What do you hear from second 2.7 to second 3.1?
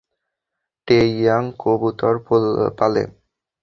পালে।